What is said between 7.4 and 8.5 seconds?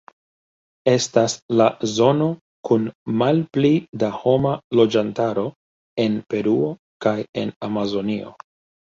en Amazonio.